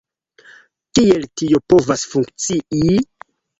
[1.01, 2.99] Kiel tio povas funkcii??